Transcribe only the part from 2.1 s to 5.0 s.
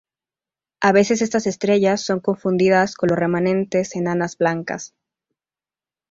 confundidas con los remanentes enanas blancas.